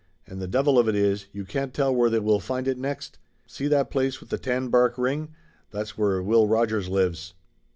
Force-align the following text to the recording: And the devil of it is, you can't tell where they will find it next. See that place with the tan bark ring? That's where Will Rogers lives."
And 0.25 0.41
the 0.41 0.47
devil 0.47 0.79
of 0.79 0.87
it 0.87 0.95
is, 0.95 1.27
you 1.31 1.45
can't 1.45 1.75
tell 1.75 1.93
where 1.93 2.09
they 2.09 2.17
will 2.17 2.39
find 2.39 2.67
it 2.67 2.75
next. 2.79 3.19
See 3.45 3.67
that 3.67 3.91
place 3.91 4.19
with 4.19 4.29
the 4.29 4.39
tan 4.39 4.69
bark 4.69 4.97
ring? 4.97 5.35
That's 5.69 5.95
where 5.95 6.23
Will 6.23 6.47
Rogers 6.47 6.89
lives." 6.89 7.35